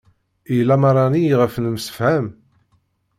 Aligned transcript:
I 0.55 0.57
lamara-ni 0.67 1.21
i 1.27 1.35
ɣef 1.41 1.53
nemsefham? 1.63 2.27